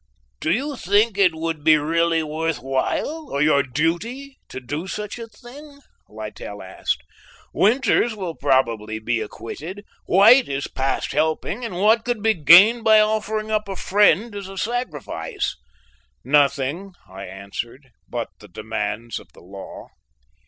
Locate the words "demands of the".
18.47-19.41